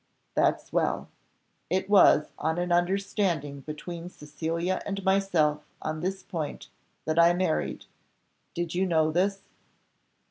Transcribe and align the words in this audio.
"That's 0.33 0.73
well. 0.73 1.09
It 1.69 1.87
was 1.87 2.31
on 2.39 2.57
an 2.57 2.71
understanding 2.71 3.59
between 3.61 4.09
Cecilia 4.09 4.81
and 4.83 5.03
myself 5.03 5.63
on 5.79 5.99
this 5.99 6.23
point, 6.23 6.69
that 7.05 7.19
I 7.19 7.33
married. 7.33 7.85
Did 8.55 8.73
you 8.73 8.87
know 8.87 9.11
this?" 9.11 9.43